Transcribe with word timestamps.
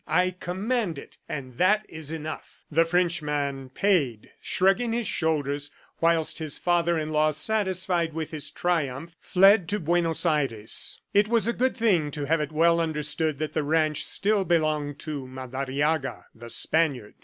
I 0.07 0.31
command 0.31 0.97
it 0.97 1.19
and 1.29 1.57
that 1.59 1.85
is 1.87 2.11
enough." 2.11 2.63
The 2.71 2.85
Frenchman 2.85 3.69
paid, 3.69 4.31
shrugging 4.41 4.93
his 4.93 5.05
shoulders, 5.05 5.69
whilst 5.99 6.39
his 6.39 6.57
father 6.57 6.97
in 6.97 7.11
law, 7.11 7.29
satisfied 7.29 8.11
with 8.11 8.31
his 8.31 8.49
triumph, 8.49 9.15
fled 9.19 9.69
to 9.69 9.79
Buenos 9.79 10.25
Aires. 10.25 10.99
It 11.13 11.27
was 11.27 11.45
a 11.47 11.53
good 11.53 11.77
thing 11.77 12.09
to 12.17 12.25
have 12.25 12.41
it 12.41 12.51
well 12.51 12.79
understood 12.79 13.37
that 13.37 13.53
the 13.53 13.61
ranch 13.61 14.03
still 14.03 14.43
belonged 14.43 14.97
to 15.01 15.27
Madariaga, 15.27 16.25
the 16.33 16.49
Spaniard. 16.49 17.13